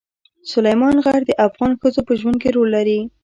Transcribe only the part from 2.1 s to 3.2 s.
ژوند کې رول لري.